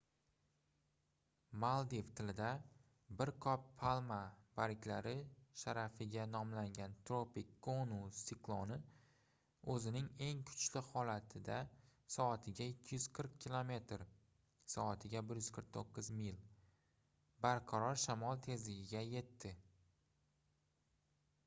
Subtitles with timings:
[1.63, 2.45] maldiv tilida
[3.17, 4.15] bir qop palma
[4.59, 5.13] barglari
[5.63, 8.77] sharafiga nomlangan tropik gonu sikloni
[9.75, 11.57] o'zining eng kuchli holatida
[12.17, 14.05] soatiga 240 kilometr
[14.77, 16.41] soatiga 149 mil
[17.47, 19.53] barqaror shamol tezligiga yetdi